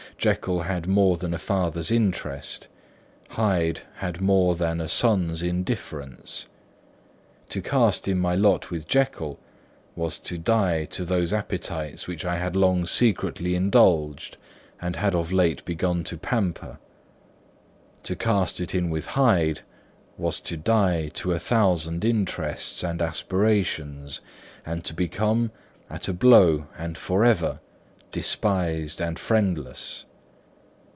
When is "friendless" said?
29.17-30.05